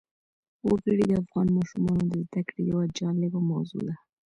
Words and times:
وګړي 0.67 1.03
د 1.07 1.11
افغان 1.21 1.47
ماشومانو 1.57 2.03
د 2.09 2.13
زده 2.25 2.41
کړې 2.47 2.61
یوه 2.71 2.83
جالبه 2.97 3.39
موضوع 3.51 3.81
ده. 3.87 3.95